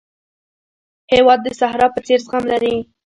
[1.13, 2.75] هېواد د صحرا په څېر زغم لري.